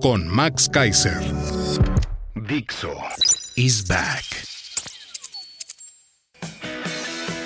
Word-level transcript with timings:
con 0.00 0.26
Max 0.28 0.68
Kaiser. 0.68 1.20
Dixo 2.34 2.92
is 3.56 3.86
back. 3.86 4.24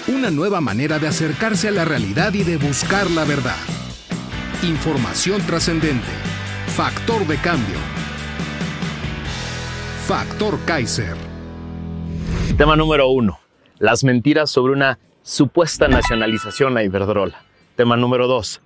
Una 0.07 0.31
nueva 0.31 0.61
manera 0.61 0.99
de 0.99 1.09
acercarse 1.09 1.69
a 1.69 1.71
la 1.73 1.85
realidad 1.85 2.33
y 2.35 2.45
de 2.45 2.57
buscar 2.57 3.11
la 3.11 3.25
verdad. 3.25 3.57
Información 4.63 5.43
trascendente. 5.43 6.07
Factor 6.69 7.27
de 7.27 7.37
cambio. 7.39 7.77
Factor 10.07 10.59
Kaiser. 10.65 11.17
Tema 12.57 12.77
número 12.77 13.09
uno. 13.09 13.41
Las 13.79 14.05
mentiras 14.05 14.51
sobre 14.51 14.73
una 14.73 14.99
supuesta 15.23 15.89
nacionalización 15.89 16.77
a 16.77 16.85
Iberdrola. 16.85 17.43
Tema 17.75 17.97
número 17.97 18.29
dos. 18.29 18.61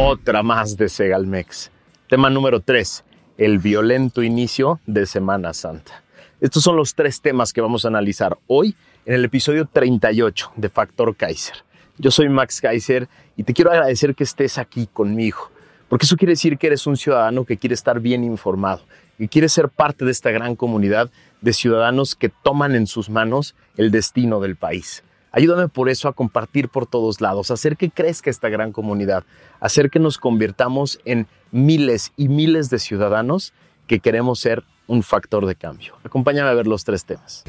Otra 0.00 0.42
más 0.42 0.76
de 0.76 0.88
Segalmex. 0.88 1.70
Tema 2.08 2.30
número 2.30 2.60
tres 2.60 3.04
el 3.38 3.60
violento 3.60 4.24
inicio 4.24 4.80
de 4.84 5.06
Semana 5.06 5.54
Santa. 5.54 6.02
Estos 6.40 6.64
son 6.64 6.76
los 6.76 6.94
tres 6.96 7.20
temas 7.20 7.52
que 7.52 7.60
vamos 7.60 7.84
a 7.84 7.88
analizar 7.88 8.36
hoy 8.48 8.74
en 9.06 9.14
el 9.14 9.24
episodio 9.24 9.68
38 9.72 10.52
de 10.56 10.68
Factor 10.68 11.14
Kaiser. 11.16 11.54
Yo 11.98 12.10
soy 12.10 12.28
Max 12.28 12.60
Kaiser 12.60 13.08
y 13.36 13.44
te 13.44 13.54
quiero 13.54 13.70
agradecer 13.70 14.16
que 14.16 14.24
estés 14.24 14.58
aquí 14.58 14.88
conmigo, 14.92 15.50
porque 15.88 16.04
eso 16.04 16.16
quiere 16.16 16.32
decir 16.32 16.58
que 16.58 16.66
eres 16.66 16.86
un 16.88 16.96
ciudadano 16.96 17.44
que 17.44 17.56
quiere 17.56 17.74
estar 17.74 18.00
bien 18.00 18.24
informado, 18.24 18.82
y 19.20 19.28
quiere 19.28 19.48
ser 19.48 19.68
parte 19.68 20.04
de 20.04 20.10
esta 20.10 20.30
gran 20.30 20.56
comunidad 20.56 21.08
de 21.40 21.52
ciudadanos 21.52 22.16
que 22.16 22.28
toman 22.28 22.74
en 22.74 22.88
sus 22.88 23.08
manos 23.08 23.54
el 23.76 23.92
destino 23.92 24.40
del 24.40 24.56
país. 24.56 25.04
Ayúdame 25.30 25.68
por 25.68 25.88
eso 25.88 26.08
a 26.08 26.12
compartir 26.12 26.68
por 26.68 26.86
todos 26.86 27.20
lados, 27.20 27.50
hacer 27.50 27.76
que 27.76 27.90
crezca 27.90 28.30
esta 28.30 28.48
gran 28.48 28.72
comunidad, 28.72 29.24
hacer 29.60 29.90
que 29.90 29.98
nos 29.98 30.18
convirtamos 30.18 31.00
en 31.04 31.26
miles 31.50 32.12
y 32.16 32.28
miles 32.28 32.70
de 32.70 32.78
ciudadanos 32.78 33.52
que 33.86 34.00
queremos 34.00 34.40
ser 34.40 34.64
un 34.86 35.02
factor 35.02 35.46
de 35.46 35.54
cambio. 35.54 35.94
Acompáñame 36.04 36.48
a 36.48 36.54
ver 36.54 36.66
los 36.66 36.84
tres 36.84 37.04
temas. 37.04 37.44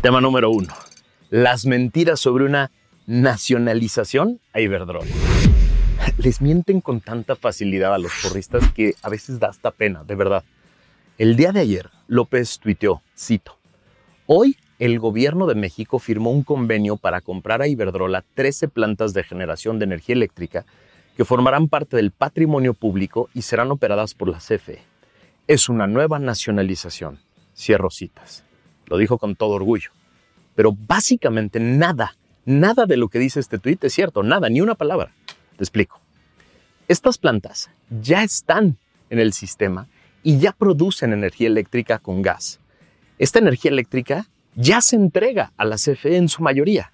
Tema 0.00 0.20
número 0.20 0.50
uno. 0.50 0.72
Las 1.30 1.66
mentiras 1.66 2.20
sobre 2.20 2.44
una 2.44 2.70
nacionalización 3.06 4.40
a 4.52 4.60
Iberdrola. 4.60 5.06
Les 6.18 6.40
mienten 6.40 6.80
con 6.80 7.00
tanta 7.00 7.36
facilidad 7.36 7.94
a 7.94 7.98
los 7.98 8.12
porristas 8.22 8.70
que 8.72 8.94
a 9.02 9.08
veces 9.08 9.38
da 9.38 9.48
hasta 9.48 9.70
pena, 9.70 10.04
de 10.04 10.14
verdad. 10.16 10.44
El 11.18 11.36
día 11.36 11.52
de 11.52 11.60
ayer, 11.60 11.90
López 12.08 12.58
tuiteó, 12.58 13.02
cito, 13.16 13.58
Hoy 14.26 14.56
el 14.78 14.98
gobierno 14.98 15.46
de 15.46 15.54
México 15.54 15.98
firmó 15.98 16.30
un 16.30 16.42
convenio 16.42 16.96
para 16.96 17.20
comprar 17.20 17.62
a 17.62 17.68
Iberdrola 17.68 18.24
13 18.34 18.68
plantas 18.68 19.14
de 19.14 19.22
generación 19.22 19.78
de 19.78 19.84
energía 19.84 20.14
eléctrica 20.14 20.64
que 21.16 21.24
formarán 21.24 21.68
parte 21.68 21.96
del 21.96 22.10
patrimonio 22.10 22.74
público 22.74 23.28
y 23.34 23.42
serán 23.42 23.70
operadas 23.70 24.14
por 24.14 24.28
la 24.28 24.38
CFE. 24.38 24.82
Es 25.46 25.68
una 25.68 25.86
nueva 25.86 26.18
nacionalización. 26.18 27.18
Cierro 27.56 27.90
citas. 27.90 28.44
Lo 28.86 28.96
dijo 28.96 29.18
con 29.18 29.36
todo 29.36 29.50
orgullo. 29.50 29.90
Pero 30.54 30.72
básicamente 30.72 31.60
nada, 31.60 32.16
nada 32.44 32.86
de 32.86 32.96
lo 32.96 33.08
que 33.08 33.18
dice 33.18 33.40
este 33.40 33.58
tuit 33.58 33.82
es 33.84 33.92
cierto, 33.92 34.22
nada, 34.22 34.48
ni 34.48 34.60
una 34.60 34.74
palabra. 34.74 35.12
Te 35.56 35.64
explico. 35.64 36.00
Estas 36.88 37.18
plantas 37.18 37.70
ya 37.88 38.22
están 38.22 38.78
en 39.10 39.18
el 39.18 39.32
sistema 39.32 39.88
y 40.22 40.38
ya 40.38 40.52
producen 40.52 41.12
energía 41.12 41.48
eléctrica 41.48 41.98
con 41.98 42.22
gas. 42.22 42.60
Esta 43.18 43.38
energía 43.38 43.70
eléctrica 43.70 44.26
ya 44.54 44.80
se 44.80 44.96
entrega 44.96 45.52
a 45.56 45.64
la 45.64 45.76
CFE 45.76 46.16
en 46.16 46.28
su 46.28 46.42
mayoría. 46.42 46.92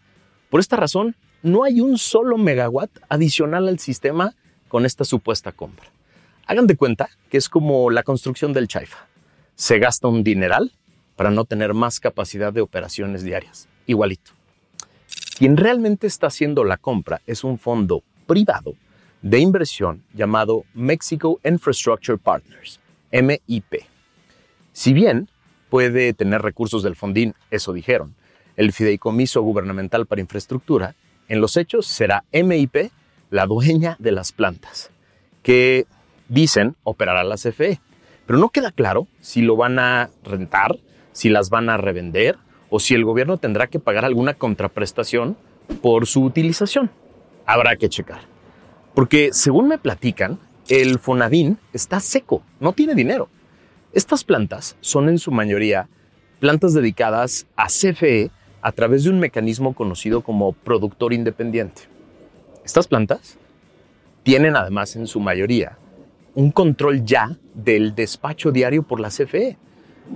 Por 0.51 0.61
esta 0.61 0.77
razón, 0.77 1.17
no 1.43 1.65
hay 1.65 1.81
un 1.81 1.99
solo 1.99 2.39
megawatt 2.39 2.91
adicional 3.09 3.69
al 3.69 3.79
sistema 3.79 4.35
con 4.69 4.87
esta 4.87 5.05
supuesta 5.05 5.53
compra. 5.53 5.87
Hagan 6.47 6.67
de 6.67 6.77
cuenta 6.77 7.11
que 7.31 7.37
es 7.37 7.49
como 7.49 7.91
la 7.91 8.03
construcción 8.03 8.53
del 8.53 8.69
Chaifa. 8.69 9.07
Se 9.55 9.79
gasta 9.79 10.09
un 10.09 10.25
dineral 10.25 10.73
para 11.17 11.31
no 11.31 11.45
tener 11.45 11.75
más 11.75 12.01
capacidad 12.01 12.53
de 12.53 12.61
operaciones 12.61 13.23
diarias. 13.23 13.69
Igualito. 13.87 14.33
Quien 15.37 15.57
realmente 15.57 16.07
está 16.07 16.29
haciendo 16.29 16.65
la 16.65 16.77
compra 16.77 17.21
es 17.27 17.45
un 17.45 17.59
fondo 17.59 18.03
privado 18.27 18.75
de 19.23 19.41
inversión 19.41 20.03
llamado 20.15 20.65
Mexico 20.75 21.41
Infrastructure 21.45 22.19
Partners, 22.19 22.81
MIP. 23.11 23.83
Si 24.73 24.93
bien 24.93 25.29
puede 25.71 26.12
tener 26.12 26.43
recursos 26.43 26.83
del 26.83 26.97
fondín, 26.97 27.34
eso 27.51 27.73
dijeron, 27.73 28.15
el 28.56 28.73
Fideicomiso 28.73 29.43
Gubernamental 29.43 30.06
para 30.06 30.21
Infraestructura, 30.21 30.95
en 31.29 31.41
los 31.41 31.56
hechos 31.56 31.87
será 31.87 32.25
MIP 32.33 32.91
la 33.31 33.47
dueña 33.47 33.97
de 33.99 34.12
las 34.12 34.33
plantas, 34.33 34.91
que 35.43 35.87
dicen 36.28 36.77
operará 36.84 37.25
la 37.25 37.37
CFE. 37.37 37.81
Pero 38.27 38.39
no 38.39 38.51
queda 38.51 38.73
claro 38.73 39.07
si 39.21 39.43
lo 39.43 39.57
van 39.57 39.78
a 39.78 40.11
rentar, 40.25 40.77
si 41.12 41.28
las 41.28 41.51
van 41.51 41.71
a 41.71 41.77
revender 41.77 42.37
o 42.71 42.81
si 42.81 42.95
el 42.95 43.05
gobierno 43.05 43.39
tendrá 43.39 43.69
que 43.69 43.78
pagar 43.78 44.05
alguna 44.05 44.34
contraprestación 44.34 45.37
por 45.81 46.07
su 46.07 46.23
utilización. 46.23 46.91
Habrá 47.47 47.77
que 47.77 47.89
checar. 47.89 48.21
Porque 48.95 49.31
según 49.33 49.69
me 49.69 49.78
platican, 49.78 50.39
el 50.69 50.99
Fonadín 50.99 51.59
está 51.73 52.01
seco, 52.01 52.43
no 52.61 52.73
tiene 52.73 52.95
dinero. 52.95 53.28
Estas 53.93 54.22
plantas 54.22 54.76
son 54.81 55.09
en 55.09 55.19
su 55.19 55.31
mayoría 55.31 55.88
plantas 56.41 56.75
dedicadas 56.75 57.47
a 57.56 57.69
CFE 57.69 58.31
a 58.60 58.72
través 58.72 59.04
de 59.04 59.10
un 59.10 59.19
mecanismo 59.19 59.75
conocido 59.75 60.21
como 60.21 60.53
productor 60.53 61.15
independiente. 61.15 61.82
Estas 62.66 62.87
plantas 62.87 63.38
tienen 64.25 64.56
además 64.56 64.94
en 64.97 65.06
su 65.06 65.21
mayoría 65.21 65.78
un 66.34 66.50
control 66.50 67.03
ya 67.04 67.38
del 67.54 67.94
despacho 67.94 68.53
diario 68.53 68.82
por 68.82 69.00
la 69.00 69.09
CFE. 69.09 69.56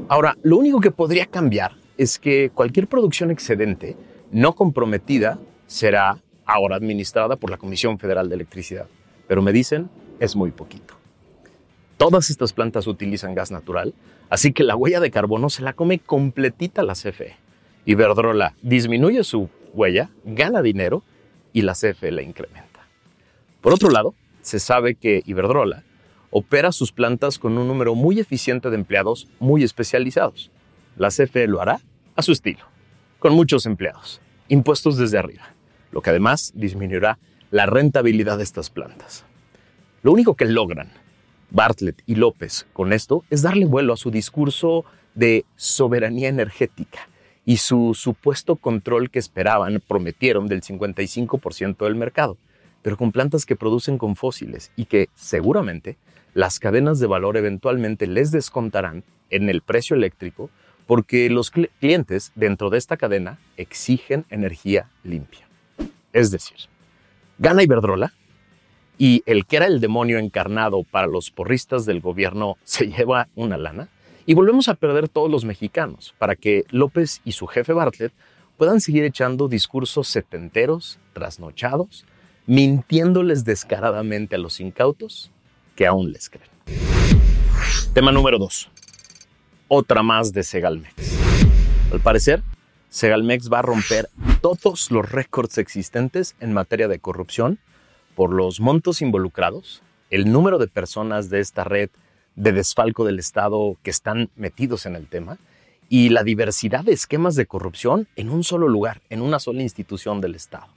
Ahora, 0.08 0.36
lo 0.42 0.58
único 0.58 0.80
que 0.80 0.90
podría 0.90 1.24
cambiar 1.26 1.72
es 1.96 2.18
que 2.18 2.50
cualquier 2.50 2.88
producción 2.88 3.30
excedente 3.30 3.96
no 4.30 4.54
comprometida 4.54 5.38
será 5.66 6.18
ahora 6.44 6.76
administrada 6.76 7.36
por 7.36 7.50
la 7.50 7.56
Comisión 7.56 7.98
Federal 7.98 8.28
de 8.28 8.34
Electricidad. 8.34 8.86
Pero 9.26 9.40
me 9.40 9.52
dicen, 9.52 9.88
es 10.20 10.36
muy 10.36 10.50
poquito. 10.50 11.01
Todas 12.02 12.30
estas 12.30 12.52
plantas 12.52 12.88
utilizan 12.88 13.32
gas 13.32 13.52
natural, 13.52 13.94
así 14.28 14.52
que 14.52 14.64
la 14.64 14.74
huella 14.74 14.98
de 14.98 15.12
carbono 15.12 15.48
se 15.50 15.62
la 15.62 15.74
come 15.74 16.00
completita 16.00 16.82
la 16.82 16.94
CFE. 16.94 17.36
Iberdrola 17.84 18.56
disminuye 18.60 19.22
su 19.22 19.48
huella, 19.72 20.10
gana 20.24 20.62
dinero 20.62 21.04
y 21.52 21.62
la 21.62 21.74
CFE 21.74 22.10
la 22.10 22.22
incrementa. 22.22 22.88
Por 23.60 23.72
otro 23.72 23.88
lado, 23.88 24.16
se 24.40 24.58
sabe 24.58 24.96
que 24.96 25.22
Iberdrola 25.26 25.84
opera 26.32 26.72
sus 26.72 26.90
plantas 26.90 27.38
con 27.38 27.56
un 27.56 27.68
número 27.68 27.94
muy 27.94 28.18
eficiente 28.18 28.68
de 28.68 28.74
empleados 28.74 29.28
muy 29.38 29.62
especializados. 29.62 30.50
La 30.96 31.10
CFE 31.10 31.46
lo 31.46 31.60
hará 31.60 31.82
a 32.16 32.22
su 32.22 32.32
estilo, 32.32 32.64
con 33.20 33.32
muchos 33.32 33.64
empleados, 33.64 34.20
impuestos 34.48 34.96
desde 34.96 35.18
arriba, 35.18 35.54
lo 35.92 36.02
que 36.02 36.10
además 36.10 36.50
disminuirá 36.56 37.20
la 37.52 37.66
rentabilidad 37.66 38.38
de 38.38 38.42
estas 38.42 38.70
plantas. 38.70 39.24
Lo 40.02 40.10
único 40.10 40.34
que 40.34 40.46
logran 40.46 41.00
Bartlett 41.52 42.02
y 42.06 42.14
López 42.14 42.66
con 42.72 42.92
esto 42.92 43.24
es 43.30 43.42
darle 43.42 43.66
vuelo 43.66 43.92
a 43.92 43.96
su 43.96 44.10
discurso 44.10 44.84
de 45.14 45.44
soberanía 45.56 46.28
energética 46.28 47.08
y 47.44 47.58
su 47.58 47.94
supuesto 47.94 48.56
control 48.56 49.10
que 49.10 49.18
esperaban, 49.18 49.82
prometieron 49.86 50.46
del 50.46 50.62
55% 50.62 51.84
del 51.84 51.94
mercado, 51.94 52.38
pero 52.80 52.96
con 52.96 53.12
plantas 53.12 53.44
que 53.44 53.56
producen 53.56 53.98
con 53.98 54.16
fósiles 54.16 54.72
y 54.76 54.86
que 54.86 55.08
seguramente 55.14 55.98
las 56.34 56.58
cadenas 56.58 56.98
de 56.98 57.06
valor 57.06 57.36
eventualmente 57.36 58.06
les 58.06 58.30
descontarán 58.30 59.04
en 59.28 59.50
el 59.50 59.60
precio 59.60 59.94
eléctrico 59.94 60.50
porque 60.86 61.28
los 61.28 61.50
clientes 61.50 62.32
dentro 62.34 62.70
de 62.70 62.78
esta 62.78 62.96
cadena 62.96 63.38
exigen 63.56 64.24
energía 64.30 64.88
limpia. 65.04 65.46
Es 66.12 66.30
decir, 66.30 66.56
gana 67.38 67.62
Iberdrola 67.62 68.14
y 68.98 69.22
el 69.26 69.46
que 69.46 69.56
era 69.56 69.66
el 69.66 69.80
demonio 69.80 70.18
encarnado 70.18 70.84
para 70.84 71.06
los 71.06 71.30
porristas 71.30 71.86
del 71.86 72.00
gobierno 72.00 72.56
se 72.64 72.86
lleva 72.90 73.28
una 73.34 73.56
lana 73.56 73.88
y 74.26 74.34
volvemos 74.34 74.68
a 74.68 74.74
perder 74.74 75.08
todos 75.08 75.30
los 75.30 75.44
mexicanos 75.44 76.14
para 76.18 76.36
que 76.36 76.64
López 76.70 77.20
y 77.24 77.32
su 77.32 77.46
jefe 77.46 77.72
Bartlett 77.72 78.12
puedan 78.56 78.80
seguir 78.80 79.04
echando 79.04 79.48
discursos 79.48 80.08
setenteros, 80.08 80.98
trasnochados, 81.12 82.04
mintiéndoles 82.46 83.44
descaradamente 83.44 84.36
a 84.36 84.38
los 84.38 84.60
incautos 84.60 85.32
que 85.74 85.86
aún 85.86 86.12
les 86.12 86.30
creen. 86.30 86.50
Tema 87.94 88.12
número 88.12 88.38
2. 88.38 88.70
Otra 89.68 90.02
más 90.02 90.32
de 90.32 90.42
Segalmex. 90.42 90.94
Al 91.92 92.00
parecer, 92.00 92.42
Segalmex 92.88 93.50
va 93.50 93.60
a 93.60 93.62
romper 93.62 94.08
todos 94.40 94.90
los 94.90 95.10
récords 95.10 95.58
existentes 95.58 96.36
en 96.40 96.52
materia 96.52 96.88
de 96.88 96.98
corrupción 96.98 97.58
por 98.14 98.32
los 98.32 98.60
montos 98.60 99.02
involucrados, 99.02 99.82
el 100.10 100.30
número 100.30 100.58
de 100.58 100.68
personas 100.68 101.30
de 101.30 101.40
esta 101.40 101.64
red 101.64 101.90
de 102.36 102.52
desfalco 102.52 103.04
del 103.04 103.18
Estado 103.18 103.76
que 103.82 103.90
están 103.90 104.30
metidos 104.36 104.86
en 104.86 104.96
el 104.96 105.06
tema 105.06 105.38
y 105.88 106.08
la 106.08 106.22
diversidad 106.22 106.84
de 106.84 106.92
esquemas 106.92 107.34
de 107.34 107.46
corrupción 107.46 108.08
en 108.16 108.30
un 108.30 108.44
solo 108.44 108.68
lugar, 108.68 109.02
en 109.10 109.20
una 109.22 109.38
sola 109.38 109.62
institución 109.62 110.20
del 110.20 110.34
Estado. 110.34 110.68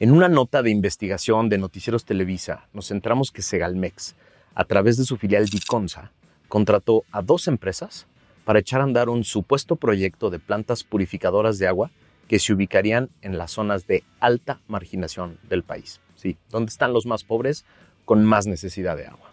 En 0.00 0.10
una 0.10 0.28
nota 0.28 0.62
de 0.62 0.70
investigación 0.70 1.48
de 1.48 1.58
Noticieros 1.58 2.04
Televisa, 2.04 2.66
nos 2.72 2.88
centramos 2.88 3.30
que 3.30 3.42
Segalmex, 3.42 4.14
a 4.54 4.64
través 4.64 4.96
de 4.96 5.04
su 5.04 5.16
filial 5.16 5.46
Diconsa, 5.46 6.10
contrató 6.48 7.04
a 7.12 7.22
dos 7.22 7.46
empresas 7.46 8.06
para 8.44 8.58
echar 8.58 8.80
a 8.80 8.84
andar 8.84 9.08
un 9.08 9.24
supuesto 9.24 9.76
proyecto 9.76 10.30
de 10.30 10.38
plantas 10.38 10.82
purificadoras 10.82 11.58
de 11.58 11.68
agua 11.68 11.90
que 12.32 12.38
se 12.38 12.54
ubicarían 12.54 13.10
en 13.20 13.36
las 13.36 13.50
zonas 13.50 13.86
de 13.86 14.04
alta 14.18 14.58
marginación 14.66 15.36
del 15.50 15.62
país. 15.62 16.00
Sí, 16.16 16.38
donde 16.48 16.70
están 16.70 16.94
los 16.94 17.04
más 17.04 17.24
pobres 17.24 17.66
con 18.06 18.24
más 18.24 18.46
necesidad 18.46 18.96
de 18.96 19.04
agua. 19.04 19.30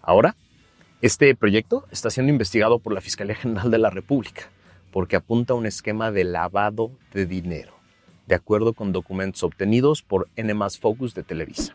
Ahora, 0.00 0.36
este 1.02 1.34
proyecto 1.34 1.88
está 1.90 2.08
siendo 2.08 2.30
investigado 2.30 2.78
por 2.78 2.92
la 2.92 3.00
Fiscalía 3.00 3.34
General 3.34 3.68
de 3.68 3.78
la 3.78 3.90
República 3.90 4.42
porque 4.92 5.16
apunta 5.16 5.54
a 5.54 5.56
un 5.56 5.66
esquema 5.66 6.12
de 6.12 6.22
lavado 6.22 6.92
de 7.12 7.26
dinero, 7.26 7.72
de 8.28 8.36
acuerdo 8.36 8.74
con 8.74 8.92
documentos 8.92 9.42
obtenidos 9.42 10.02
por 10.02 10.28
N 10.36 10.54
Focus 10.80 11.14
de 11.14 11.24
Televisa. 11.24 11.74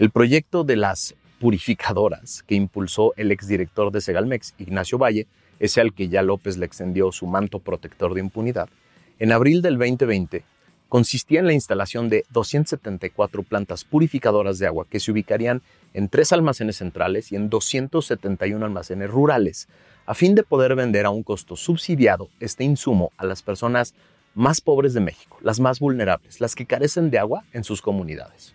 El 0.00 0.10
proyecto 0.10 0.64
de 0.64 0.74
las 0.74 1.14
purificadoras 1.38 2.42
que 2.42 2.56
impulsó 2.56 3.14
el 3.16 3.30
exdirector 3.30 3.92
de 3.92 4.00
Segalmex, 4.00 4.54
Ignacio 4.58 4.98
Valle, 4.98 5.28
ese 5.60 5.80
al 5.80 5.94
que 5.94 6.08
ya 6.08 6.22
López 6.22 6.56
le 6.56 6.66
extendió 6.66 7.12
su 7.12 7.28
manto 7.28 7.60
protector 7.60 8.12
de 8.12 8.22
impunidad, 8.22 8.68
en 9.18 9.32
abril 9.32 9.62
del 9.62 9.78
2020 9.78 10.44
consistía 10.88 11.40
en 11.40 11.46
la 11.46 11.52
instalación 11.52 12.08
de 12.08 12.24
274 12.30 13.42
plantas 13.42 13.84
purificadoras 13.84 14.58
de 14.58 14.66
agua 14.66 14.86
que 14.88 15.00
se 15.00 15.10
ubicarían 15.10 15.62
en 15.94 16.08
tres 16.08 16.32
almacenes 16.32 16.76
centrales 16.76 17.32
y 17.32 17.36
en 17.36 17.48
271 17.48 18.64
almacenes 18.64 19.10
rurales, 19.10 19.68
a 20.06 20.14
fin 20.14 20.34
de 20.34 20.42
poder 20.42 20.74
vender 20.74 21.06
a 21.06 21.10
un 21.10 21.22
costo 21.22 21.56
subsidiado 21.56 22.28
este 22.40 22.64
insumo 22.64 23.10
a 23.16 23.24
las 23.24 23.42
personas 23.42 23.94
más 24.34 24.60
pobres 24.60 24.94
de 24.94 25.00
México, 25.00 25.38
las 25.40 25.58
más 25.58 25.80
vulnerables, 25.80 26.40
las 26.40 26.54
que 26.54 26.66
carecen 26.66 27.10
de 27.10 27.18
agua 27.18 27.44
en 27.52 27.64
sus 27.64 27.82
comunidades. 27.82 28.54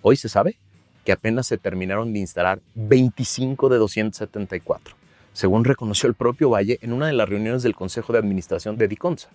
Hoy 0.00 0.16
se 0.16 0.28
sabe 0.28 0.58
que 1.04 1.12
apenas 1.12 1.46
se 1.46 1.58
terminaron 1.58 2.12
de 2.12 2.20
instalar 2.20 2.60
25 2.74 3.68
de 3.68 3.76
274, 3.76 4.96
según 5.32 5.64
reconoció 5.64 6.08
el 6.08 6.14
propio 6.14 6.50
Valle 6.50 6.78
en 6.80 6.92
una 6.92 7.06
de 7.06 7.12
las 7.12 7.28
reuniones 7.28 7.62
del 7.62 7.74
Consejo 7.74 8.12
de 8.12 8.18
Administración 8.18 8.76
de 8.78 8.88
Diconsa. 8.88 9.28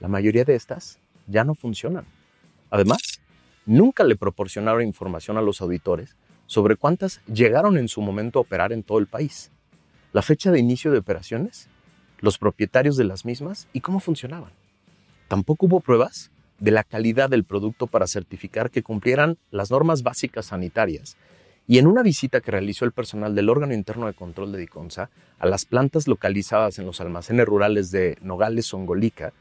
La 0.00 0.08
mayoría 0.08 0.44
de 0.44 0.54
estas 0.54 0.98
ya 1.26 1.44
no 1.44 1.54
funcionan. 1.54 2.04
Además, 2.70 3.20
nunca 3.66 4.04
le 4.04 4.16
proporcionaron 4.16 4.82
información 4.82 5.38
a 5.38 5.42
los 5.42 5.60
auditores 5.60 6.16
sobre 6.46 6.76
cuántas 6.76 7.20
llegaron 7.26 7.78
en 7.78 7.88
su 7.88 8.00
momento 8.02 8.38
a 8.38 8.42
operar 8.42 8.72
en 8.72 8.82
todo 8.82 8.98
el 8.98 9.06
país, 9.06 9.50
la 10.12 10.22
fecha 10.22 10.50
de 10.50 10.60
inicio 10.60 10.90
de 10.90 10.98
operaciones, 10.98 11.68
los 12.20 12.38
propietarios 12.38 12.96
de 12.96 13.04
las 13.04 13.24
mismas 13.24 13.68
y 13.72 13.80
cómo 13.80 14.00
funcionaban. 14.00 14.52
Tampoco 15.28 15.66
hubo 15.66 15.80
pruebas 15.80 16.30
de 16.58 16.70
la 16.70 16.84
calidad 16.84 17.30
del 17.30 17.44
producto 17.44 17.86
para 17.86 18.06
certificar 18.06 18.70
que 18.70 18.82
cumplieran 18.82 19.38
las 19.50 19.70
normas 19.70 20.02
básicas 20.02 20.46
sanitarias. 20.46 21.16
Y 21.66 21.78
en 21.78 21.86
una 21.86 22.02
visita 22.02 22.40
que 22.40 22.50
realizó 22.50 22.84
el 22.84 22.92
personal 22.92 23.34
del 23.34 23.48
órgano 23.48 23.74
interno 23.74 24.06
de 24.06 24.14
control 24.14 24.52
de 24.52 24.58
Diconsa 24.58 25.10
a 25.38 25.46
las 25.46 25.64
plantas 25.64 26.06
localizadas 26.06 26.78
en 26.78 26.86
los 26.86 27.00
almacenes 27.00 27.46
rurales 27.46 27.90
de 27.90 28.18
Nogales, 28.20 28.66
Songolica, 28.66 29.32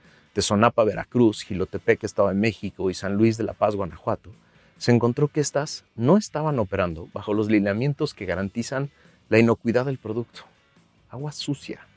Sonapa, 0.41 0.83
Veracruz, 0.83 1.43
Gilotepec, 1.43 2.03
Estado 2.03 2.29
de 2.29 2.33
México 2.33 2.89
y 2.89 2.93
San 2.93 3.15
Luis 3.15 3.37
de 3.37 3.43
la 3.43 3.53
Paz, 3.53 3.75
Guanajuato, 3.75 4.31
se 4.77 4.91
encontró 4.91 5.27
que 5.27 5.39
éstas 5.39 5.85
no 5.95 6.17
estaban 6.17 6.59
operando 6.59 7.07
bajo 7.13 7.33
los 7.33 7.49
lineamientos 7.49 8.13
que 8.13 8.25
garantizan 8.25 8.89
la 9.29 9.39
inocuidad 9.39 9.85
del 9.85 9.97
producto. 9.97 10.41
Agua 11.09 11.31
sucia. 11.31 11.87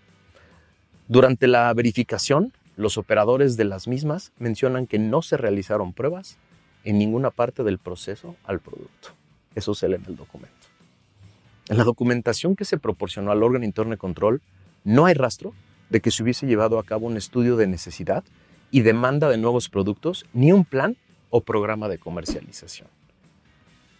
Durante 1.08 1.46
la 1.46 1.72
verificación, 1.72 2.52
los 2.76 2.98
operadores 2.98 3.56
de 3.56 3.64
las 3.64 3.88
mismas 3.88 4.32
mencionan 4.38 4.86
que 4.86 4.98
no 4.98 5.22
se 5.22 5.36
realizaron 5.36 5.92
pruebas 5.92 6.36
en 6.84 6.98
ninguna 6.98 7.30
parte 7.30 7.64
del 7.64 7.78
proceso 7.78 8.36
al 8.44 8.60
producto. 8.60 9.08
Eso 9.54 9.74
se 9.74 9.88
lee 9.88 9.96
en 9.96 10.04
el 10.06 10.16
documento. 10.16 10.54
En 11.68 11.78
la 11.78 11.84
documentación 11.84 12.54
que 12.54 12.64
se 12.64 12.78
proporcionó 12.78 13.32
al 13.32 13.42
órgano 13.42 13.64
interno 13.64 13.92
de 13.92 13.96
control, 13.96 14.42
no 14.84 15.06
hay 15.06 15.14
rastro 15.14 15.54
de 15.90 16.00
que 16.00 16.10
se 16.10 16.22
hubiese 16.22 16.46
llevado 16.46 16.78
a 16.78 16.84
cabo 16.84 17.06
un 17.06 17.16
estudio 17.16 17.56
de 17.56 17.66
necesidad 17.66 18.24
y 18.70 18.80
demanda 18.80 19.28
de 19.28 19.38
nuevos 19.38 19.68
productos, 19.68 20.26
ni 20.32 20.52
un 20.52 20.64
plan 20.64 20.96
o 21.30 21.40
programa 21.40 21.88
de 21.88 21.98
comercialización. 21.98 22.88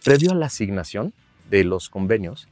Previo 0.03 0.31
a 0.31 0.35
la 0.35 0.47
asignación 0.47 1.13
de 1.49 1.63
los 1.63 1.89
convenios, 1.89 2.47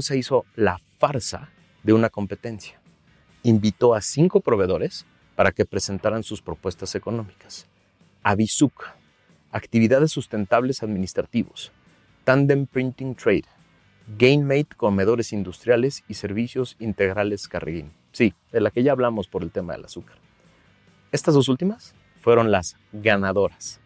se 0.00 0.18
hizo 0.18 0.44
la 0.56 0.80
farsa 0.98 1.50
de 1.82 1.92
una 1.92 2.10
competencia. 2.10 2.80
Invitó 3.42 3.94
a 3.94 4.00
cinco 4.00 4.40
proveedores 4.40 5.06
para 5.34 5.52
que 5.52 5.64
presentaran 5.64 6.22
sus 6.22 6.42
propuestas 6.42 6.94
económicas. 6.94 7.66
Avisuc, 8.22 8.84
Actividades 9.50 10.12
Sustentables 10.12 10.82
Administrativos, 10.82 11.72
Tandem 12.24 12.66
Printing 12.66 13.14
Trade, 13.14 13.44
GainMate 14.18 14.76
Comedores 14.76 15.32
Industriales 15.32 16.04
y 16.08 16.14
Servicios 16.14 16.76
Integrales 16.78 17.48
Carreguín. 17.48 17.92
Sí, 18.12 18.34
de 18.52 18.60
la 18.60 18.70
que 18.70 18.82
ya 18.82 18.92
hablamos 18.92 19.26
por 19.26 19.42
el 19.42 19.50
tema 19.50 19.72
del 19.72 19.86
azúcar. 19.86 20.16
Estas 21.10 21.34
dos 21.34 21.48
últimas 21.48 21.94
fueron 22.20 22.50
las 22.50 22.76
ganadoras. 22.92 23.80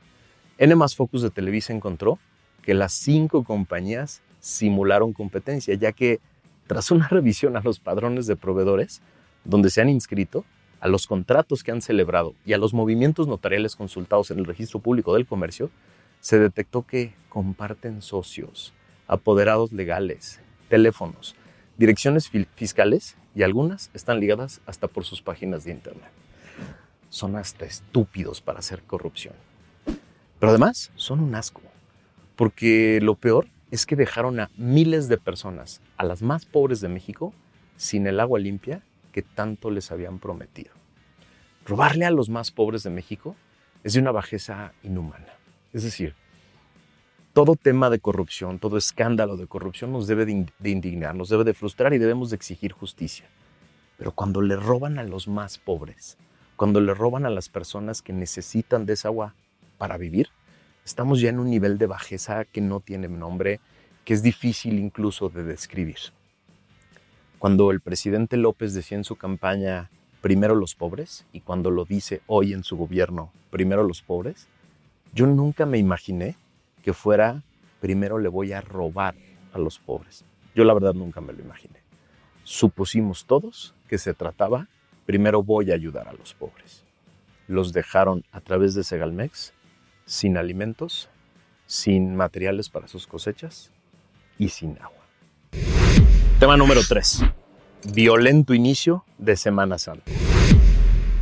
N 0.59 0.75
Focus 0.95 1.23
de 1.23 1.31
Televisa 1.31 1.73
encontró 1.73 2.19
que 2.63 2.75
las 2.75 2.93
cinco 2.93 3.45
compañías 3.45 4.23
simularon 4.41 5.13
competencia, 5.13 5.75
ya 5.75 5.93
que 5.93 6.21
tras 6.67 6.91
una 6.91 7.09
revisión 7.09 7.57
a 7.57 7.61
los 7.61 7.79
padrones 7.79 8.27
de 8.27 8.37
proveedores, 8.37 9.01
donde 9.45 9.71
se 9.71 9.81
han 9.81 9.89
inscrito, 9.89 10.45
a 10.81 10.89
los 10.89 11.07
contratos 11.07 11.63
que 11.63 11.73
han 11.73 11.81
celebrado 11.81 12.35
y 12.45 12.53
a 12.53 12.59
los 12.59 12.75
movimientos 12.75 13.29
notariales 13.29 13.77
consultados 13.77 14.31
en 14.31 14.39
el 14.39 14.45
registro 14.45 14.81
público 14.81 15.15
del 15.15 15.27
comercio, 15.27 15.71
se 16.21 16.39
detectó 16.39 16.83
que 16.83 17.15
comparten 17.29 18.03
socios, 18.03 18.75
apoderados 19.07 19.73
legales, 19.73 20.41
teléfonos, 20.69 21.35
direcciones 21.77 22.31
fiscales 22.55 23.17
y 23.37 23.43
algunas 23.43 23.91
están 23.93 24.19
ligadas 24.19 24.63
hasta 24.65 24.89
por 24.89 25.05
sus 25.05 25.21
páginas 25.21 25.65
de 25.65 25.71
internet. 25.71 26.11
Son 27.11 27.37
hasta 27.37 27.67
estúpidos 27.67 28.41
para 28.41 28.61
hacer 28.61 28.83
corrupción. 28.83 29.35
Pero 29.85 30.51
además 30.51 30.91
son 30.97 31.21
un 31.21 31.35
asco, 31.35 31.61
porque 32.35 32.99
lo 33.03 33.15
peor 33.15 33.47
es 33.71 33.85
que 33.85 33.95
dejaron 33.95 34.41
a 34.41 34.51
miles 34.57 35.09
de 35.09 35.19
personas, 35.19 35.83
a 35.99 36.05
las 36.05 36.23
más 36.23 36.47
pobres 36.47 36.81
de 36.81 36.89
México, 36.89 37.35
sin 37.77 38.07
el 38.07 38.21
agua 38.21 38.39
limpia 38.39 38.81
que 39.13 39.21
tanto 39.21 39.71
les 39.71 39.93
habían 39.93 40.19
prometido. 40.19 40.71
Robarle 41.67 42.07
a 42.07 42.11
los 42.11 42.31
más 42.31 42.51
pobres 42.51 42.85
de 42.85 42.91
México 42.91 43.37
es 43.85 43.93
de 43.93 44.01
una 44.01 44.13
bajeza 44.13 44.73
inhumana. 44.83 45.35
Es 45.75 45.83
decir, 45.83 46.15
todo 47.37 47.55
tema 47.55 47.91
de 47.91 47.99
corrupción, 47.99 48.59
todo 48.59 48.79
escándalo 48.79 49.37
de 49.37 49.47
corrupción 49.47 49.93
nos 49.93 50.07
debe 50.07 50.25
de, 50.25 50.71
indignar, 50.71 51.15
nos 51.15 51.29
debe 51.29 51.45
de 51.45 51.53
frustrar 51.53 51.93
y 51.93 51.99
debemos 51.99 52.31
de 52.31 52.37
exigir 52.37 52.73
justicia. 52.73 53.27
Pero 53.99 54.13
cuando 54.13 54.41
le 54.41 54.57
roban 54.57 54.99
a 54.99 55.03
los 55.03 55.29
más 55.29 55.59
pobres, 55.59 56.17
cuando 56.57 56.81
le 56.81 56.95
roban 56.95 57.27
a 57.27 57.31
las 57.31 57.51
personas 57.51 58.01
que 58.01 58.15
necesitan 58.15 58.87
de 58.87 58.95
esa 58.95 59.09
agua 59.09 59.35
para 59.77 59.99
vivir, 59.99 60.31
estamos 60.83 61.21
ya 61.21 61.29
en 61.29 61.39
un 61.39 61.51
nivel 61.51 61.77
de 61.77 61.85
bajeza 61.85 62.47
que 62.47 62.63
no 62.63 62.81
tiene 62.81 63.07
nombre, 63.07 63.61
que 64.07 64.15
es 64.15 64.23
difícil 64.23 64.79
incluso 64.79 65.29
de 65.29 65.45
describir. 65.45 65.99
Cuando 67.39 67.71
el 67.71 67.83
presidente 67.83 68.39
López 68.39 68.73
decía 68.73 68.97
en 68.97 69.05
su 69.05 69.17
campaña, 69.17 69.91
primero 70.23 70.55
los 70.55 70.75
pobres, 70.75 71.27
y 71.35 71.43
cuando 71.43 71.71
lo 71.71 71.85
dice 71.85 72.23
hoy 72.29 72.55
en 72.55 72.65
su 72.65 72.79
gobierno, 72.79 73.31
primero 73.51 73.83
los 73.83 74.01
pobres, 74.01 74.47
yo 75.13 75.27
nunca 75.27 75.67
me 75.67 75.77
imaginé 75.77 76.37
que 76.87 76.93
fuera, 76.93 77.43
primero 77.81 78.21
le 78.21 78.29
voy 78.29 78.53
a 78.53 78.61
robar 78.61 79.17
a 79.53 79.59
los 79.59 79.81
pobres. 79.81 80.25
Yo 80.55 80.63
la 80.63 80.73
verdad 80.73 80.95
nunca 80.95 81.21
me 81.21 81.33
lo 81.33 81.43
imaginé. 81.43 81.81
Supusimos 82.45 83.27
todos 83.27 83.75
que 83.89 83.99
se 83.99 84.15
trataba, 84.15 84.69
primero 85.05 85.43
voy 85.43 85.73
a 85.73 85.75
ayudar 85.75 86.07
a 86.07 86.13
los 86.13 86.33
pobres. 86.35 86.85
Los 87.49 87.73
dejaron 87.73 88.23
a 88.31 88.41
través 88.41 88.75
de 88.77 88.85
Segalmex 88.85 89.53
sin 90.05 90.37
alimentos, 90.37 91.11
sin 91.67 92.15
materiales 92.15 92.69
para 92.71 92.87
sus 92.87 93.09
cosechas 93.09 93.73
y 94.39 94.51
sin 94.51 94.79
agua. 94.81 95.03
Tema 96.39 96.57
número 96.57 96.83
3. 96.89 97.25
Violento 97.95 98.55
inicio 98.55 99.05
de 99.19 99.35
Semana 99.37 99.77
Santa. 99.77 100.05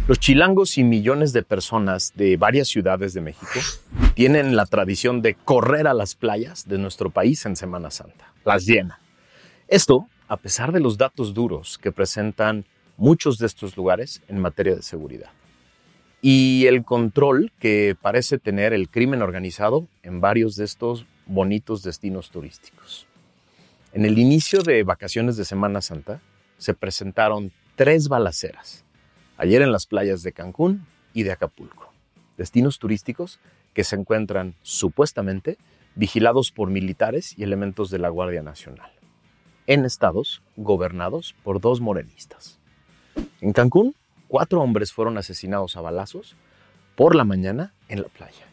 Los 0.07 0.19
chilangos 0.19 0.77
y 0.77 0.85
millones 0.85 1.33
de 1.33 1.43
personas 1.43 2.13
de 2.15 2.37
varias 2.37 2.69
ciudades 2.69 3.15
de 3.15 3.23
México 3.23 3.59
tienen 4.15 4.55
la 4.55 4.67
tradición 4.67 5.23
de 5.23 5.33
correr 5.33 5.87
a 5.87 5.95
las 5.95 6.15
playas 6.15 6.69
de 6.69 6.77
nuestro 6.77 7.09
país 7.09 7.47
en 7.47 7.57
Semana 7.57 7.91
Santa. 7.91 8.31
Las 8.45 8.67
llenan. 8.67 8.99
Esto 9.67 10.07
a 10.29 10.37
pesar 10.37 10.73
de 10.73 10.81
los 10.81 10.99
datos 10.99 11.33
duros 11.33 11.79
que 11.79 11.91
presentan 11.91 12.67
muchos 12.99 13.39
de 13.39 13.47
estos 13.47 13.79
lugares 13.79 14.21
en 14.29 14.41
materia 14.41 14.75
de 14.75 14.83
seguridad 14.83 15.31
y 16.21 16.67
el 16.67 16.85
control 16.85 17.51
que 17.59 17.97
parece 17.99 18.39
tener 18.39 18.75
el 18.75 18.91
crimen 18.91 19.23
organizado 19.23 19.87
en 20.03 20.21
varios 20.21 20.55
de 20.57 20.67
estos 20.67 21.07
bonitos 21.25 21.83
destinos 21.83 22.31
turísticos. 22.31 23.07
En 23.95 24.05
el 24.05 24.19
inicio 24.19 24.63
de 24.63 24.83
vacaciones 24.83 25.39
de 25.39 25.47
Semana 25.47 25.81
Santa 25.81 26.21
se 26.59 26.75
presentaron 26.75 27.53
tres 27.75 28.09
balaceras, 28.09 28.85
ayer 29.37 29.62
en 29.62 29.73
las 29.73 29.87
playas 29.87 30.23
de 30.23 30.33
Cancún 30.33 30.87
y 31.12 31.23
de 31.23 31.33
Acapulco, 31.33 31.93
destinos 32.37 32.79
turísticos 32.79 33.41
que 33.73 33.85
se 33.85 33.97
encuentran 33.97 34.55
supuestamente 34.62 35.59
vigilados 35.95 36.50
por 36.50 36.71
militares 36.71 37.35
y 37.38 37.43
elementos 37.43 37.91
de 37.91 37.99
la 37.99 38.09
Guardia 38.09 38.43
Nacional, 38.43 38.91
en 39.67 39.85
estados 39.85 40.43
gobernados 40.57 41.35
por 41.45 41.61
dos 41.61 41.81
morenistas. 41.81 42.59
En 43.41 43.53
Cancún, 43.53 43.95
cuatro 44.29 44.61
hombres 44.61 44.93
fueron 44.93 45.19
asesinados 45.19 45.76
a 45.76 45.81
balazos 45.81 46.37
por 46.97 47.14
la 47.14 47.25
mañana 47.25 47.73
en 47.88 48.03
la 48.03 48.09
playa. 48.09 48.47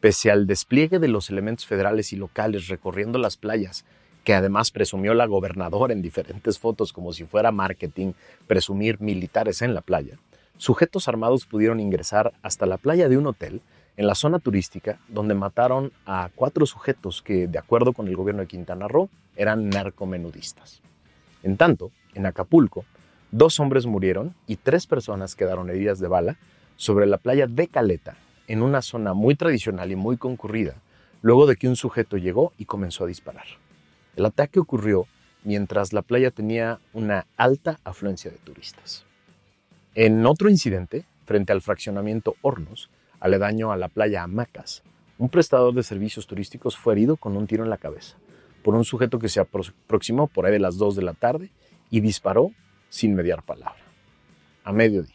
Pese 0.00 0.30
al 0.30 0.46
despliegue 0.46 0.98
de 0.98 1.08
los 1.08 1.28
elementos 1.28 1.66
federales 1.66 2.12
y 2.12 2.16
locales 2.16 2.68
recorriendo 2.68 3.18
las 3.18 3.36
playas, 3.36 3.84
que 4.24 4.34
además 4.34 4.70
presumió 4.70 5.14
la 5.14 5.26
gobernadora 5.26 5.92
en 5.92 6.02
diferentes 6.02 6.58
fotos 6.58 6.92
como 6.92 7.12
si 7.12 7.24
fuera 7.24 7.52
marketing 7.52 8.12
presumir 8.46 9.00
militares 9.00 9.62
en 9.62 9.74
la 9.74 9.80
playa, 9.80 10.18
sujetos 10.56 11.08
armados 11.08 11.46
pudieron 11.46 11.80
ingresar 11.80 12.32
hasta 12.42 12.66
la 12.66 12.76
playa 12.76 13.08
de 13.08 13.16
un 13.16 13.26
hotel 13.26 13.62
en 13.96 14.06
la 14.06 14.14
zona 14.14 14.38
turística 14.38 14.98
donde 15.08 15.34
mataron 15.34 15.92
a 16.06 16.30
cuatro 16.34 16.66
sujetos 16.66 17.22
que, 17.22 17.48
de 17.48 17.58
acuerdo 17.58 17.92
con 17.92 18.06
el 18.08 18.16
gobierno 18.16 18.42
de 18.42 18.48
Quintana 18.48 18.86
Roo, 18.88 19.08
eran 19.36 19.68
narcomenudistas. 19.70 20.82
En 21.42 21.56
tanto, 21.56 21.90
en 22.14 22.26
Acapulco, 22.26 22.84
Dos 23.30 23.60
hombres 23.60 23.84
murieron 23.84 24.34
y 24.46 24.56
tres 24.56 24.86
personas 24.86 25.36
quedaron 25.36 25.68
heridas 25.68 25.98
de 25.98 26.08
bala 26.08 26.38
sobre 26.76 27.06
la 27.06 27.18
playa 27.18 27.46
de 27.46 27.68
Caleta, 27.68 28.16
en 28.46 28.62
una 28.62 28.80
zona 28.80 29.12
muy 29.12 29.34
tradicional 29.34 29.92
y 29.92 29.96
muy 29.96 30.16
concurrida, 30.16 30.76
luego 31.20 31.46
de 31.46 31.56
que 31.56 31.68
un 31.68 31.76
sujeto 31.76 32.16
llegó 32.16 32.54
y 32.56 32.64
comenzó 32.64 33.04
a 33.04 33.06
disparar. 33.06 33.44
El 34.18 34.26
ataque 34.26 34.58
ocurrió 34.58 35.06
mientras 35.44 35.92
la 35.92 36.02
playa 36.02 36.32
tenía 36.32 36.80
una 36.92 37.28
alta 37.36 37.78
afluencia 37.84 38.32
de 38.32 38.38
turistas. 38.38 39.06
En 39.94 40.26
otro 40.26 40.50
incidente, 40.50 41.04
frente 41.24 41.52
al 41.52 41.62
fraccionamiento 41.62 42.34
Hornos, 42.42 42.90
aledaño 43.20 43.70
a 43.70 43.76
la 43.76 43.86
playa 43.86 44.24
Hamacas, 44.24 44.82
un 45.18 45.28
prestador 45.28 45.72
de 45.72 45.84
servicios 45.84 46.26
turísticos 46.26 46.76
fue 46.76 46.94
herido 46.94 47.16
con 47.16 47.36
un 47.36 47.46
tiro 47.46 47.62
en 47.62 47.70
la 47.70 47.78
cabeza 47.78 48.16
por 48.64 48.74
un 48.74 48.84
sujeto 48.84 49.20
que 49.20 49.28
se 49.28 49.38
aproximó 49.38 50.26
por 50.26 50.46
ahí 50.46 50.52
de 50.52 50.58
las 50.58 50.78
2 50.78 50.96
de 50.96 51.02
la 51.02 51.14
tarde 51.14 51.52
y 51.88 52.00
disparó 52.00 52.50
sin 52.88 53.14
mediar 53.14 53.44
palabra, 53.44 53.84
a 54.64 54.72
mediodía. 54.72 55.14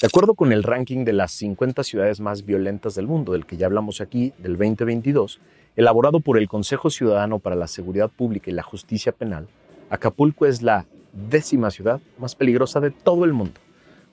De 0.00 0.06
acuerdo 0.06 0.32
con 0.32 0.52
el 0.52 0.62
ranking 0.62 1.04
de 1.04 1.12
las 1.12 1.32
50 1.32 1.84
ciudades 1.84 2.18
más 2.20 2.46
violentas 2.46 2.94
del 2.94 3.06
mundo, 3.06 3.32
del 3.32 3.44
que 3.44 3.58
ya 3.58 3.66
hablamos 3.66 4.00
aquí, 4.00 4.32
del 4.38 4.56
2022, 4.56 5.38
elaborado 5.76 6.20
por 6.20 6.38
el 6.38 6.48
Consejo 6.48 6.90
Ciudadano 6.90 7.38
para 7.38 7.56
la 7.56 7.66
Seguridad 7.66 8.10
Pública 8.10 8.50
y 8.50 8.54
la 8.54 8.62
Justicia 8.62 9.12
Penal, 9.12 9.48
Acapulco 9.88 10.46
es 10.46 10.62
la 10.62 10.86
décima 11.12 11.70
ciudad 11.70 12.00
más 12.18 12.34
peligrosa 12.34 12.80
de 12.80 12.90
todo 12.90 13.24
el 13.24 13.32
mundo, 13.32 13.60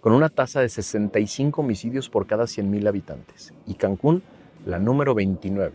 con 0.02 0.14
una 0.14 0.30
tasa 0.30 0.62
de 0.62 0.70
65 0.70 1.62
homicidios 1.62 2.10
por 2.10 2.28
cada 2.28 2.46
100.000 2.46 2.88
habitantes, 2.88 3.54
y 3.66 3.76
Cancún 3.76 4.24
la 4.66 4.80
número 4.80 5.14
29 5.14 5.74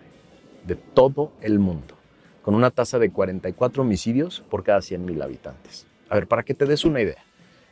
de 0.66 0.76
todo 0.76 1.32
el 1.40 1.58
mundo, 1.58 1.94
con 2.42 2.54
una 2.54 2.70
tasa 2.70 2.98
de 2.98 3.10
44 3.10 3.82
homicidios 3.82 4.42
por 4.50 4.64
cada 4.64 4.80
100.000 4.80 5.22
habitantes. 5.22 5.86
A 6.08 6.14
ver, 6.16 6.26
para 6.26 6.42
que 6.42 6.54
te 6.54 6.66
des 6.66 6.84
una 6.84 7.00
idea, 7.00 7.24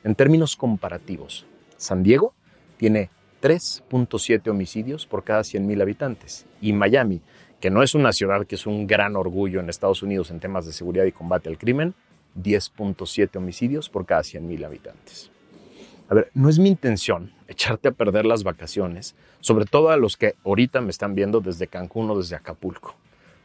en 0.04 0.14
términos 0.14 0.56
comparativos, 0.56 1.46
San 1.76 2.02
Diego 2.02 2.32
tiene 2.76 3.10
3.7 3.42 4.48
homicidios 4.48 5.06
por 5.06 5.24
cada 5.24 5.40
100.000 5.40 5.82
habitantes 5.82 6.46
y 6.60 6.72
Miami, 6.72 7.20
que 7.60 7.70
no 7.70 7.82
es 7.82 7.94
una 7.94 8.12
ciudad 8.12 8.46
que 8.46 8.54
es 8.54 8.66
un 8.66 8.86
gran 8.86 9.16
orgullo 9.16 9.60
en 9.60 9.68
Estados 9.68 10.02
Unidos 10.02 10.30
en 10.30 10.40
temas 10.40 10.66
de 10.66 10.72
seguridad 10.72 11.04
y 11.04 11.12
combate 11.12 11.48
al 11.48 11.58
crimen, 11.58 11.94
10.7 12.40 13.36
homicidios 13.36 13.88
por 13.88 14.06
cada 14.06 14.22
100.000 14.22 14.64
habitantes. 14.64 15.30
A 16.08 16.14
ver, 16.14 16.30
no 16.34 16.48
es 16.48 16.58
mi 16.58 16.68
intención 16.68 17.32
echarte 17.46 17.88
a 17.88 17.92
perder 17.92 18.24
las 18.24 18.42
vacaciones, 18.42 19.14
sobre 19.40 19.64
todo 19.64 19.90
a 19.90 19.96
los 19.96 20.16
que 20.16 20.34
ahorita 20.44 20.80
me 20.80 20.90
están 20.90 21.14
viendo 21.14 21.40
desde 21.40 21.68
Cancún 21.68 22.10
o 22.10 22.18
desde 22.18 22.36
Acapulco. 22.36 22.94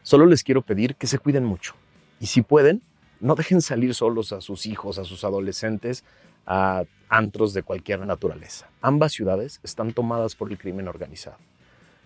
Solo 0.02 0.26
les 0.26 0.44
quiero 0.44 0.62
pedir 0.62 0.96
que 0.96 1.08
se 1.08 1.20
cuiden 1.20 1.44
mucho 1.44 1.76
y 2.20 2.28
si 2.28 2.42
pueden, 2.42 2.82
no 3.20 3.36
dejen 3.36 3.62
salir 3.62 3.94
solos 3.94 4.32
a 4.34 4.42
sus 4.42 4.66
hijos, 4.66 4.98
a 4.98 5.04
sus 5.04 5.24
adolescentes, 5.24 6.04
a 6.46 6.84
antros 7.10 7.54
de 7.54 7.64
cualquier 7.64 8.00
naturaleza. 8.06 8.70
Ambas 8.82 9.14
ciudades 9.14 9.60
están 9.64 9.94
tomadas 9.94 10.36
por 10.36 10.52
el 10.52 10.58
crimen 10.58 10.88
organizado. 10.88 11.38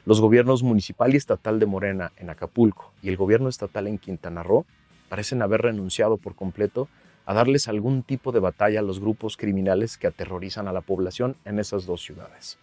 Los 0.06 0.22
gobiernos 0.22 0.64
municipal 0.64 1.14
y 1.14 1.18
estatal 1.18 1.60
de 1.60 1.66
Morena 1.66 2.12
en 2.18 2.30
Acapulco 2.30 2.94
y 3.02 3.10
el 3.10 3.18
gobierno 3.18 3.50
estatal 3.50 3.88
en 3.88 3.98
Quintana 3.98 4.44
Roo 4.44 4.66
parecen 5.10 5.42
haber 5.42 5.62
renunciado 5.62 6.18
por 6.18 6.36
completo 6.36 6.88
a 7.26 7.34
darles 7.34 7.68
algún 7.68 8.04
tipo 8.04 8.32
de 8.32 8.40
batalla 8.40 8.80
a 8.80 8.84
los 8.84 9.00
grupos 9.00 9.38
criminales 9.38 9.98
que 9.98 10.08
aterrorizan 10.08 10.68
a 10.68 10.74
la 10.74 10.82
población 10.82 11.36
en 11.46 11.60
esas 11.60 11.86
dos 11.86 12.02
ciudades. 12.02 12.58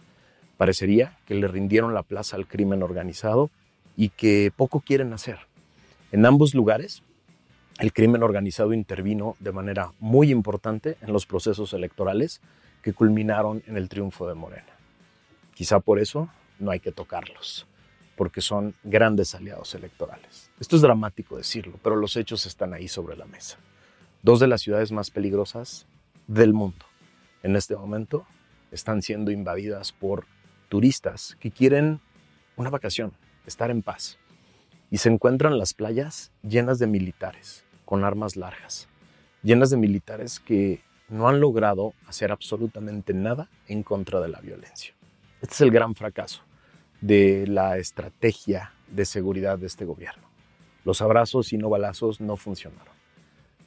Parecería 0.57 1.19
que 1.26 1.35
le 1.35 1.47
rindieron 1.47 1.95
la 1.95 2.02
plaza 2.02 2.37
al 2.37 2.49
crimen 2.49 2.83
organizado 2.83 3.50
y 3.97 4.09
que 4.09 4.50
poco 4.57 4.81
quieren 4.81 5.12
hacer. 5.12 5.38
En 6.12 6.26
ambos 6.26 6.55
lugares 6.55 7.02
el 7.78 7.93
crimen 7.93 8.23
organizado 8.23 8.73
intervino 8.73 9.37
de 9.38 9.52
manera 9.52 9.93
muy 10.00 10.31
importante 10.31 10.97
en 11.02 11.12
los 11.12 11.26
procesos 11.26 11.75
electorales 11.75 12.40
que 12.83 12.95
culminaron 12.95 13.62
en 13.66 13.76
el 13.76 13.88
triunfo 13.88 14.26
de 14.26 14.35
Morena. 14.35 14.73
Quizá 15.55 15.81
por 15.81 15.99
eso 15.99 16.28
no 16.59 16.71
hay 16.71 16.81
que 16.81 16.93
tocarlos, 16.93 17.67
porque 18.17 18.41
son 18.41 18.75
grandes 18.83 19.35
aliados 19.35 19.75
electorales. 19.75 20.51
Esto 20.59 20.77
es 20.77 20.83
dramático 20.83 21.37
decirlo, 21.37 21.79
pero 21.83 21.97
los 21.97 22.17
hechos 22.17 22.47
están 22.47 22.75
ahí 22.75 22.89
sobre 22.89 23.17
la 23.17 23.27
mesa. 23.27 23.59
Dos 24.23 24.41
de 24.41 24.49
las 24.49 24.63
ciudades 24.63 24.93
más 24.93 25.11
peligrosas 25.11 25.87
del 26.27 26.53
mundo 26.53 26.87
en 27.43 27.55
este 27.57 27.77
momento 27.77 28.27
están 28.73 29.03
siendo 29.03 29.31
invadidas 29.31 29.93
por 29.93 30.27
turistas 30.69 31.37
que 31.39 31.51
quieren 31.51 32.01
una 32.57 32.71
vacación, 32.71 33.13
estar 33.47 33.71
en 33.71 33.83
paz, 33.83 34.19
y 34.91 34.99
se 34.99 35.11
encuentran 35.11 35.59
las 35.59 35.75
playas 35.75 36.33
llenas 36.43 36.79
de 36.79 36.87
militares, 36.87 37.65
con 37.85 38.03
armas 38.03 38.35
largas, 38.35 38.89
llenas 39.43 39.71
de 39.71 39.77
militares 39.77 40.41
que 40.41 40.83
no 41.09 41.29
han 41.29 41.39
logrado 41.39 41.95
hacer 42.07 42.33
absolutamente 42.33 43.15
nada 43.15 43.49
en 43.69 43.83
contra 43.83 44.21
de 44.21 44.29
la 44.29 44.41
violencia. 44.41 44.95
Este 45.41 45.55
es 45.55 45.61
el 45.61 45.71
gran 45.71 45.95
fracaso 45.95 46.46
de 47.00 47.47
la 47.47 47.79
estrategia 47.79 48.73
de 48.88 49.05
seguridad 49.05 49.59
de 49.59 49.67
este 49.67 49.85
gobierno. 49.85 50.23
Los 50.85 51.03
abrazos 51.03 51.53
y 51.53 51.59
no 51.59 51.69
balazos 51.69 52.21
no 52.21 52.37
funcionaron. 52.37 52.95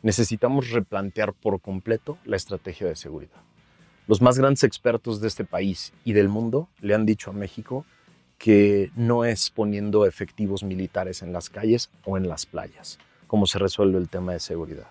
Necesitamos 0.02 0.70
replantear 0.72 1.34
por 1.34 1.60
completo 1.60 2.18
la 2.24 2.38
estrategia 2.38 2.88
de 2.88 2.96
seguridad. 2.96 3.42
Los 4.08 4.22
más 4.22 4.40
grandes 4.40 4.64
expertos 4.64 5.22
de 5.22 5.28
este 5.28 5.46
país 5.46 5.94
y 6.06 6.14
del 6.14 6.30
mundo 6.30 6.70
le 6.80 6.96
han 6.96 7.06
dicho 7.06 7.32
a 7.32 7.34
México 7.34 7.86
que 8.38 8.92
no 8.96 9.26
es 9.26 9.50
poniendo 9.50 10.06
efectivos 10.06 10.64
militares 10.64 11.22
en 11.22 11.34
las 11.34 11.50
calles 11.50 11.92
o 12.06 12.18
en 12.18 12.30
las 12.30 12.46
playas 12.46 12.98
cómo 13.30 13.46
se 13.46 13.60
resuelve 13.60 14.00
el 14.00 14.10
tema 14.10 14.34
de 14.34 14.40
seguridad. 14.40 14.88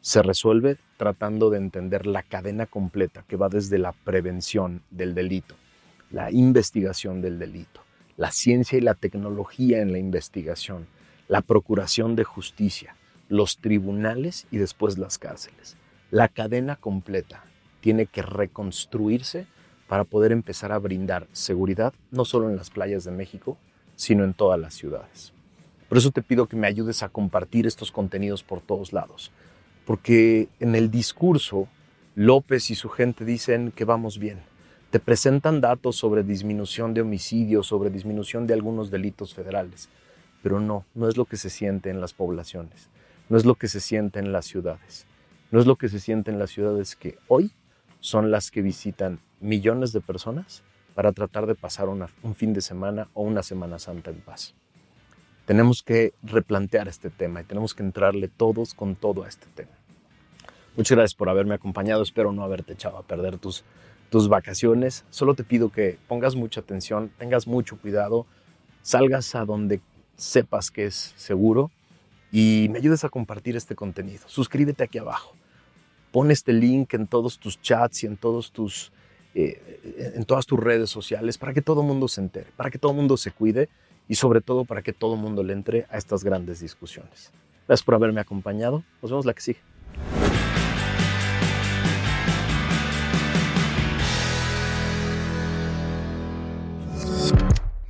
Se 0.00 0.20
resuelve 0.20 0.78
tratando 0.96 1.48
de 1.48 1.58
entender 1.58 2.06
la 2.06 2.24
cadena 2.24 2.66
completa 2.66 3.24
que 3.28 3.36
va 3.36 3.48
desde 3.48 3.78
la 3.78 3.92
prevención 3.92 4.82
del 4.90 5.14
delito, 5.14 5.54
la 6.10 6.30
investigación 6.30 7.20
del 7.20 7.38
delito, 7.38 7.80
la 8.16 8.30
ciencia 8.30 8.78
y 8.78 8.80
la 8.80 8.94
tecnología 8.94 9.80
en 9.80 9.92
la 9.92 9.98
investigación, 9.98 10.86
la 11.28 11.42
procuración 11.42 12.16
de 12.16 12.24
justicia, 12.24 12.96
los 13.28 13.58
tribunales 13.58 14.46
y 14.50 14.58
después 14.58 14.98
las 14.98 15.18
cárceles. 15.18 15.76
La 16.10 16.28
cadena 16.28 16.76
completa 16.76 17.44
tiene 17.80 18.06
que 18.06 18.22
reconstruirse 18.22 19.46
para 19.86 20.04
poder 20.04 20.32
empezar 20.32 20.72
a 20.72 20.78
brindar 20.78 21.26
seguridad 21.32 21.92
no 22.10 22.24
solo 22.24 22.48
en 22.50 22.56
las 22.56 22.70
playas 22.70 23.04
de 23.04 23.10
México, 23.10 23.58
sino 23.96 24.24
en 24.24 24.34
todas 24.34 24.58
las 24.58 24.74
ciudades. 24.74 25.32
Por 25.88 25.98
eso 25.98 26.10
te 26.10 26.22
pido 26.22 26.46
que 26.46 26.56
me 26.56 26.66
ayudes 26.66 27.02
a 27.02 27.08
compartir 27.08 27.66
estos 27.66 27.90
contenidos 27.90 28.42
por 28.42 28.60
todos 28.60 28.92
lados. 28.92 29.32
Porque 29.86 30.48
en 30.60 30.74
el 30.74 30.90
discurso, 30.90 31.66
López 32.14 32.70
y 32.70 32.74
su 32.74 32.90
gente 32.90 33.24
dicen 33.24 33.72
que 33.74 33.86
vamos 33.86 34.18
bien. 34.18 34.40
Te 34.90 35.00
presentan 35.00 35.60
datos 35.60 35.96
sobre 35.96 36.22
disminución 36.22 36.94
de 36.94 37.02
homicidios, 37.02 37.66
sobre 37.66 37.90
disminución 37.90 38.46
de 38.46 38.54
algunos 38.54 38.90
delitos 38.90 39.34
federales. 39.34 39.90
Pero 40.42 40.60
no, 40.60 40.86
no 40.94 41.08
es 41.08 41.18
lo 41.18 41.26
que 41.26 41.36
se 41.36 41.50
siente 41.50 41.90
en 41.90 42.00
las 42.00 42.14
poblaciones. 42.14 42.88
No 43.28 43.36
es 43.36 43.44
lo 43.44 43.54
que 43.56 43.68
se 43.68 43.80
siente 43.80 44.18
en 44.18 44.32
las 44.32 44.46
ciudades. 44.46 45.06
No 45.50 45.60
es 45.60 45.66
lo 45.66 45.76
que 45.76 45.90
se 45.90 46.00
siente 46.00 46.30
en 46.30 46.38
las 46.38 46.50
ciudades 46.50 46.96
que 46.96 47.18
hoy 47.28 47.52
son 48.00 48.30
las 48.30 48.50
que 48.50 48.62
visitan 48.62 49.20
millones 49.40 49.92
de 49.92 50.00
personas 50.00 50.62
para 50.94 51.12
tratar 51.12 51.46
de 51.46 51.54
pasar 51.54 51.88
un 51.88 52.34
fin 52.34 52.54
de 52.54 52.62
semana 52.62 53.08
o 53.12 53.22
una 53.22 53.42
Semana 53.42 53.78
Santa 53.78 54.10
en 54.10 54.20
paz. 54.20 54.54
Tenemos 55.44 55.82
que 55.82 56.14
replantear 56.22 56.88
este 56.88 57.10
tema 57.10 57.42
y 57.42 57.44
tenemos 57.44 57.74
que 57.74 57.82
entrarle 57.82 58.28
todos 58.28 58.72
con 58.72 58.96
todo 58.96 59.24
a 59.24 59.28
este 59.28 59.46
tema. 59.54 59.72
Muchas 60.76 60.96
gracias 60.96 61.14
por 61.14 61.28
haberme 61.28 61.54
acompañado. 61.54 62.02
Espero 62.02 62.32
no 62.32 62.42
haberte 62.42 62.72
echado 62.72 62.98
a 62.98 63.02
perder 63.02 63.38
tus, 63.38 63.64
tus 64.10 64.28
vacaciones. 64.28 65.04
Solo 65.10 65.34
te 65.34 65.44
pido 65.44 65.70
que 65.70 65.98
pongas 66.08 66.34
mucha 66.34 66.60
atención, 66.60 67.10
tengas 67.18 67.46
mucho 67.46 67.78
cuidado, 67.78 68.26
salgas 68.82 69.34
a 69.34 69.44
donde 69.44 69.80
sepas 70.16 70.70
que 70.70 70.86
es 70.86 71.12
seguro 71.16 71.70
y 72.32 72.68
me 72.70 72.78
ayudes 72.78 73.04
a 73.04 73.08
compartir 73.08 73.56
este 73.56 73.74
contenido. 73.74 74.22
Suscríbete 74.26 74.84
aquí 74.84 74.98
abajo. 74.98 75.34
Pon 76.12 76.30
este 76.30 76.52
link 76.52 76.94
en 76.94 77.06
todos 77.06 77.38
tus 77.38 77.60
chats 77.60 78.04
y 78.04 78.06
en, 78.06 78.16
todos 78.16 78.50
tus, 78.50 78.92
eh, 79.34 80.12
en 80.14 80.24
todas 80.24 80.46
tus 80.46 80.58
redes 80.58 80.90
sociales 80.90 81.38
para 81.38 81.52
que 81.52 81.62
todo 81.62 81.82
el 81.82 81.86
mundo 81.86 82.08
se 82.08 82.20
entere, 82.20 82.50
para 82.56 82.70
que 82.70 82.78
todo 82.78 82.92
el 82.92 82.96
mundo 82.96 83.16
se 83.16 83.30
cuide 83.30 83.68
y 84.08 84.14
sobre 84.14 84.40
todo 84.40 84.64
para 84.64 84.82
que 84.82 84.92
todo 84.92 85.14
el 85.14 85.20
mundo 85.20 85.42
le 85.42 85.52
entre 85.52 85.86
a 85.90 85.98
estas 85.98 86.24
grandes 86.24 86.60
discusiones. 86.60 87.30
Gracias 87.66 87.84
por 87.84 87.94
haberme 87.94 88.22
acompañado. 88.22 88.82
Nos 89.02 89.10
vemos 89.10 89.26
la 89.26 89.34
que 89.34 89.42
sigue. 89.42 89.77